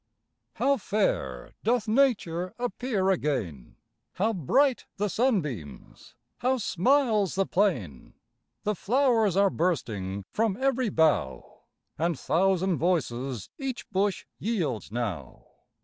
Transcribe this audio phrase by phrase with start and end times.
[0.55, 3.75] How fair doth Nature Appear again!
[4.13, 6.15] How bright the sunbeams!
[6.39, 8.15] How smiles the plain!
[8.63, 11.65] The flow'rs are bursting From ev'ry bough,
[11.99, 15.45] And thousand voices Each bush yields now.